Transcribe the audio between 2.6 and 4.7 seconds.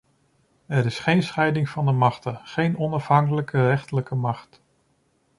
onafhankelijke rechterlijke macht.